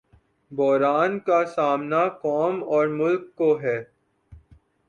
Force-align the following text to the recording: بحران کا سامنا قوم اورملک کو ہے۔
بحران 0.51 1.19
کا 1.19 1.45
سامنا 1.45 2.07
قوم 2.21 2.63
اورملک 2.63 3.35
کو 3.35 3.61
ہے۔ 3.61 3.83